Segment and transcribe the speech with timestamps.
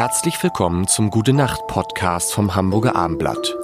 [0.00, 3.54] Herzlich willkommen zum Gute Nacht Podcast vom Hamburger Armblatt.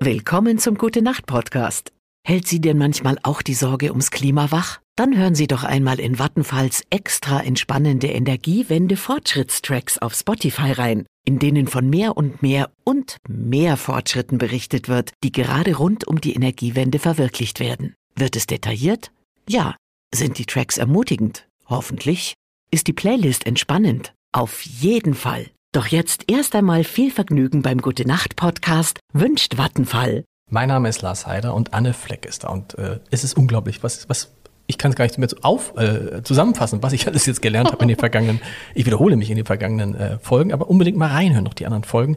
[0.00, 1.92] Willkommen zum Gute Nacht Podcast.
[2.26, 4.80] Hält Sie denn manchmal auch die Sorge ums Klima wach?
[4.96, 11.38] Dann hören Sie doch einmal in Vattenfalls extra entspannende Energiewende Fortschrittstracks auf Spotify rein, in
[11.38, 16.32] denen von mehr und mehr und mehr Fortschritten berichtet wird, die gerade rund um die
[16.32, 17.92] Energiewende verwirklicht werden.
[18.16, 19.12] Wird es detailliert?
[19.46, 19.76] Ja.
[20.14, 21.46] Sind die Tracks ermutigend?
[21.70, 22.34] Hoffentlich.
[22.72, 24.12] Ist die Playlist entspannend?
[24.32, 25.46] Auf jeden Fall.
[25.72, 30.24] Doch jetzt erst einmal viel Vergnügen beim Gute Nacht Podcast wünscht Vattenfall.
[30.50, 33.84] Mein Name ist Lars Heider und Anne Fleck ist da und äh, es ist unglaublich,
[33.84, 34.32] was, was
[34.66, 37.82] ich kann es gar nicht mehr auf, äh, zusammenfassen, was ich alles jetzt gelernt habe
[37.82, 38.40] in den vergangenen,
[38.74, 41.84] ich wiederhole mich in den vergangenen äh, Folgen, aber unbedingt mal reinhören, noch die anderen
[41.84, 42.16] Folgen.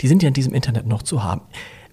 [0.00, 1.42] Die sind ja in diesem Internet noch zu haben.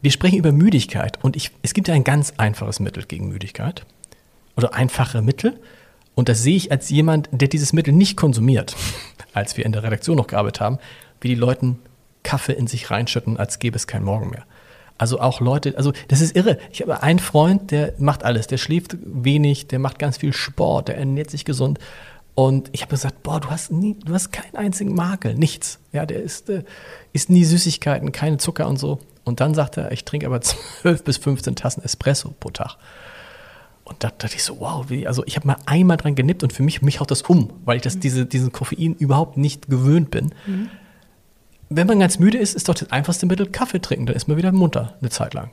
[0.02, 3.86] Wir sprechen über Müdigkeit und ich, es gibt ja ein ganz einfaches Mittel gegen Müdigkeit
[4.56, 5.60] oder einfache Mittel.
[6.16, 8.76] Und das sehe ich als jemand, der dieses Mittel nicht konsumiert,
[9.34, 10.80] als wir in der Redaktion noch gearbeitet haben,
[11.22, 11.76] wie die Leute
[12.24, 14.46] Kaffee in sich reinschütten, als gäbe es kein Morgen mehr.
[14.98, 16.60] Also auch Leute, also das ist irre.
[16.72, 20.88] Ich habe einen Freund, der macht alles, der schläft wenig, der macht ganz viel Sport,
[20.88, 21.80] der ernährt sich gesund.
[22.36, 25.80] Und ich habe gesagt, boah, du hast nie, du hast keinen einzigen Makel, nichts.
[25.92, 26.64] Ja, der isst, äh,
[27.12, 29.00] isst nie Süßigkeiten, keine Zucker und so.
[29.24, 30.42] Und dann sagt er, ich trinke aber
[30.82, 32.78] 12 bis 15 Tassen Espresso pro Tag.
[33.86, 36.54] Und da dachte ich so, wow, wie, also ich habe mal einmal dran genippt und
[36.54, 40.10] für mich, mich haut das um, weil ich das, diese, diesen Koffein überhaupt nicht gewöhnt
[40.10, 40.34] bin.
[40.46, 40.70] Mhm.
[41.70, 44.38] Wenn man ganz müde ist, ist doch das einfachste Mittel Kaffee trinken, dann ist man
[44.38, 45.52] wieder munter eine Zeit lang.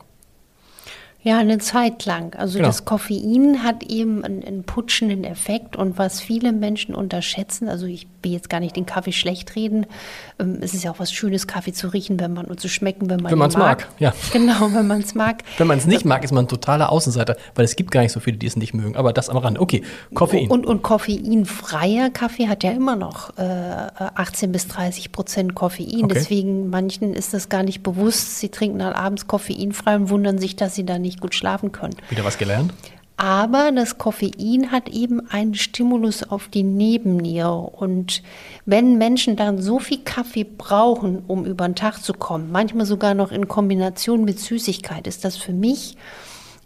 [1.22, 2.34] Ja, eine Zeit lang.
[2.34, 2.68] Also genau.
[2.68, 8.06] das Koffein hat eben einen, einen, putschenden Effekt und was viele Menschen unterschätzen, also ich
[8.22, 9.84] will jetzt gar nicht den Kaffee schlecht reden,
[10.38, 13.10] ähm, es ist ja auch was Schönes, Kaffee zu riechen, wenn man und zu schmecken,
[13.10, 13.80] wenn man Wenn man es mag.
[13.80, 14.14] mag, ja.
[14.32, 15.42] Genau, wenn man es mag.
[15.58, 18.12] wenn man es nicht mag, ist man ein totaler Außenseiter, weil es gibt gar nicht
[18.12, 18.96] so viele, die es nicht mögen.
[18.96, 19.60] Aber das am Rande.
[19.60, 19.82] Okay,
[20.14, 20.48] Koffein.
[20.48, 26.04] Und, und koffeinfreier Kaffee hat ja immer noch äh, 18 bis 30 Prozent Koffein.
[26.04, 26.14] Okay.
[26.14, 28.38] Deswegen manchen ist das gar nicht bewusst.
[28.38, 31.72] Sie trinken dann abends koffeinfrei und wundern sich, dass sie dann nicht nicht gut schlafen
[31.72, 31.96] können.
[32.08, 32.72] Wieder was gelernt?
[33.16, 37.54] Aber das Koffein hat eben einen Stimulus auf die Nebenniere.
[37.54, 38.22] Und
[38.64, 43.12] wenn Menschen dann so viel Kaffee brauchen, um über den Tag zu kommen, manchmal sogar
[43.12, 45.98] noch in Kombination mit Süßigkeit, ist das für mich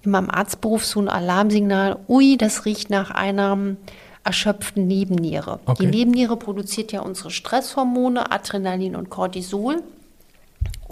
[0.04, 3.76] in meinem Arztberuf so ein Alarmsignal, ui, das riecht nach einer
[4.22, 5.58] erschöpften Nebenniere.
[5.66, 5.84] Okay.
[5.84, 9.82] Die Nebenniere produziert ja unsere Stresshormone, Adrenalin und Cortisol.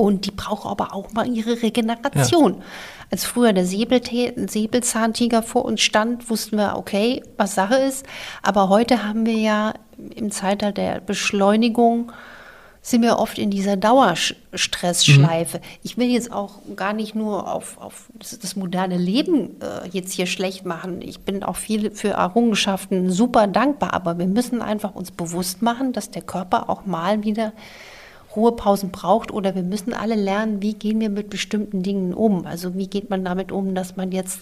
[0.03, 2.55] Und die braucht aber auch mal ihre Regeneration.
[2.55, 2.61] Ja.
[3.13, 8.05] Als früher der Säbelzahntiger vor uns stand, wussten wir, okay, was Sache ist.
[8.43, 9.75] Aber heute haben wir ja
[10.17, 12.11] im Zeitalter der Beschleunigung
[12.85, 15.59] sind wir oft in dieser Dauerstressschleife.
[15.59, 15.63] Mhm.
[15.85, 20.13] Ich will jetzt auch gar nicht nur auf, auf das, das moderne Leben äh, jetzt
[20.13, 21.01] hier schlecht machen.
[21.01, 25.93] Ich bin auch viel für Errungenschaften super dankbar, aber wir müssen einfach uns bewusst machen,
[25.93, 27.53] dass der Körper auch mal wieder
[28.37, 32.47] Ruhepausen braucht oder wir müssen alle lernen, wie gehen wir mit bestimmten Dingen um.
[32.47, 34.41] Also wie geht man damit um, dass man jetzt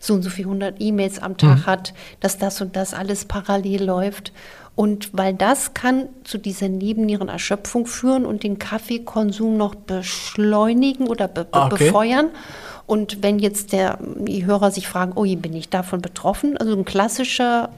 [0.00, 1.66] so und so viele hundert E-Mails am Tag mhm.
[1.66, 4.32] hat, dass das und das alles parallel läuft.
[4.74, 11.46] Und weil das kann zu dieser Nebennierenerschöpfung führen und den Kaffeekonsum noch beschleunigen oder be
[11.52, 11.86] ah, okay.
[11.86, 12.28] befeuern.
[12.86, 16.56] Und wenn jetzt der, die Hörer sich fragen, oh, bin ich davon betroffen?
[16.58, 17.70] Also ein klassischer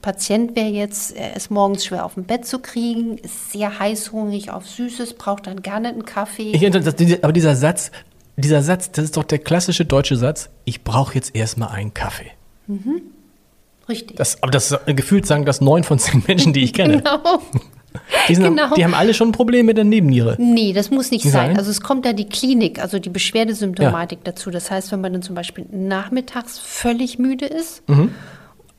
[0.00, 4.50] Patient wäre jetzt, er ist morgens schwer auf dem Bett zu kriegen, ist sehr heißhungrig
[4.50, 6.52] auf Süßes, braucht dann gerne einen Kaffee.
[6.52, 7.90] Ich, aber dieser Satz,
[8.36, 12.30] dieser Satz, das ist doch der klassische deutsche Satz, ich brauche jetzt erstmal einen Kaffee.
[12.66, 13.02] Mhm.
[13.88, 14.16] Richtig.
[14.16, 16.96] Das, aber das gefühlt sagen das neun von zehn Menschen, die ich kenne.
[17.02, 17.42] genau.
[18.28, 18.74] Die, sind, genau.
[18.74, 20.36] die haben alle schon ein Problem mit der Nebenniere.
[20.38, 21.32] Nee, das muss nicht sein.
[21.32, 21.58] sein.
[21.58, 24.32] Also es kommt da die Klinik, also die Beschwerdesymptomatik ja.
[24.32, 24.50] dazu.
[24.50, 28.10] Das heißt, wenn man dann zum Beispiel nachmittags völlig müde ist, mhm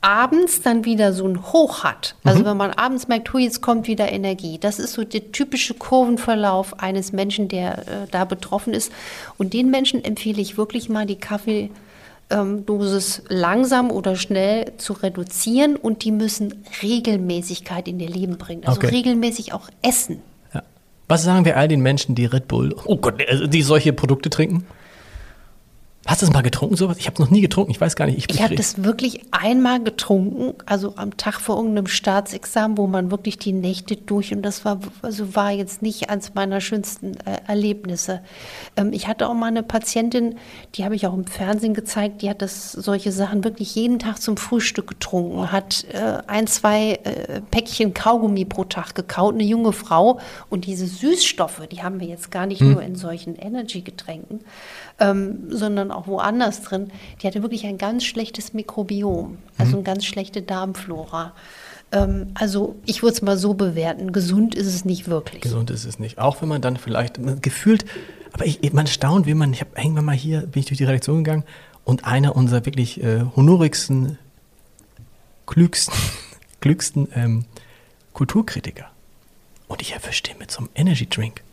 [0.01, 2.15] abends dann wieder so ein Hoch hat.
[2.23, 2.45] Also mhm.
[2.45, 4.57] wenn man abends merkt, hui, jetzt kommt wieder Energie.
[4.59, 8.91] Das ist so der typische Kurvenverlauf eines Menschen, der äh, da betroffen ist.
[9.37, 16.03] Und den Menschen empfehle ich wirklich mal, die Kaffeedosis langsam oder schnell zu reduzieren und
[16.03, 18.65] die müssen Regelmäßigkeit in ihr Leben bringen.
[18.65, 18.95] Also okay.
[18.95, 20.21] regelmäßig auch essen.
[20.53, 20.61] Ja.
[21.07, 24.29] Was sagen wir all den Menschen, die Red Bull, oh Gott, also die solche Produkte
[24.29, 24.65] trinken?
[26.07, 26.97] Hast du das mal getrunken, sowas?
[26.99, 28.17] Ich habe es noch nie getrunken, ich weiß gar nicht.
[28.17, 33.11] Ich, ich habe das wirklich einmal getrunken, also am Tag vor irgendeinem Staatsexamen, wo man
[33.11, 37.39] wirklich die Nächte durch und das war, also war jetzt nicht eines meiner schönsten äh,
[37.45, 38.21] Erlebnisse.
[38.77, 40.35] Ähm, ich hatte auch mal eine Patientin,
[40.75, 44.21] die habe ich auch im Fernsehen gezeigt, die hat das solche Sachen wirklich jeden Tag
[44.21, 49.73] zum Frühstück getrunken, hat äh, ein, zwei äh, Päckchen Kaugummi pro Tag gekaut, eine junge
[49.73, 52.71] Frau und diese Süßstoffe, die haben wir jetzt gar nicht hm.
[52.71, 54.39] nur in solchen Energy-Getränken
[54.99, 56.91] ähm, sondern auch woanders drin,
[57.21, 59.75] die hatte wirklich ein ganz schlechtes Mikrobiom, also mhm.
[59.75, 61.33] eine ganz schlechte Darmflora.
[61.91, 65.41] Ähm, also ich würde es mal so bewerten, gesund ist es nicht wirklich.
[65.41, 66.19] Gesund ist es nicht.
[66.19, 67.85] Auch wenn man dann vielleicht gefühlt,
[68.33, 70.83] aber ich, man staunt, wie man, ich habe irgendwann mal hier, bin ich durch die
[70.83, 71.43] Redaktion gegangen
[71.85, 74.17] und einer unserer wirklich äh, honorigsten,
[75.45, 75.93] klügsten,
[76.59, 77.45] klügsten ähm,
[78.13, 78.91] Kulturkritiker.
[79.67, 81.43] Und ich erwischte ihn mit so einem Energy Drink.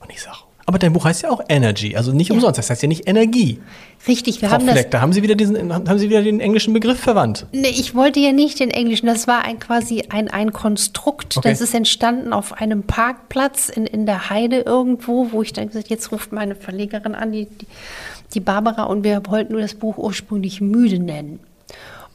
[0.00, 2.34] Und ich sage, aber dein Buch heißt ja auch Energy, also nicht ja.
[2.34, 3.58] umsonst, das heißt ja nicht Energie.
[4.06, 4.90] Richtig, wir Frau haben Fleck, das.
[4.90, 7.46] Da haben Sie wieder diesen, haben Sie wieder den englischen Begriff verwandt.
[7.52, 11.38] Nee, ich wollte ja nicht den englischen, das war ein quasi ein, ein Konstrukt.
[11.38, 11.48] Okay.
[11.48, 15.88] Das ist entstanden auf einem Parkplatz in, in der Heide irgendwo, wo ich dann gesagt
[15.88, 17.66] jetzt ruft meine Verlegerin an, die, die,
[18.34, 21.40] die Barbara, und wir wollten nur das Buch ursprünglich müde nennen.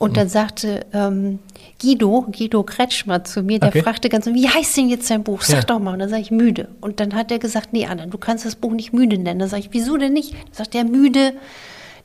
[0.04, 1.40] Und dann sagte ähm,
[1.82, 3.84] Guido, Guido Kretschmer zu mir, der okay.
[3.84, 5.42] fragte ganz, wie heißt denn jetzt sein Buch?
[5.42, 5.62] Sag ja.
[5.64, 5.94] doch mal.
[5.94, 6.68] Und dann sage ich müde.
[6.82, 9.40] Und dann hat er gesagt, nee, Anna, du kannst das Buch nicht müde nennen.
[9.40, 10.34] Dann sage ich, wieso denn nicht?
[10.34, 11.34] Dann sagt er müde.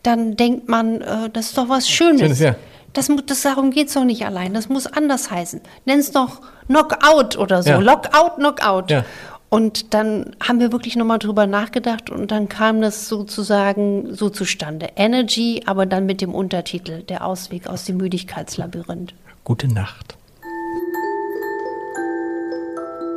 [0.05, 2.21] Dann denkt man, äh, das ist doch was Schönes.
[2.21, 2.55] Schönes ja.
[2.93, 4.55] Das, das, darum geht es doch nicht allein.
[4.55, 5.61] Das muss anders heißen.
[5.85, 7.71] Nenn es doch Knockout oder so.
[7.71, 7.79] Ja.
[7.79, 8.91] Lockout, Knockout.
[8.91, 9.05] Ja.
[9.51, 14.91] Und dann haben wir wirklich nochmal drüber nachgedacht und dann kam das sozusagen so zustande.
[14.97, 19.15] Energy, aber dann mit dem Untertitel Der Ausweg aus dem Müdigkeitslabyrinth.
[19.45, 20.19] Gute Nacht.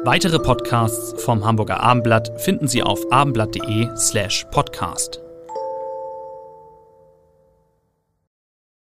[0.04, 5.21] Weitere Podcasts vom Hamburger Abendblatt finden Sie auf abendblatt.de slash podcast.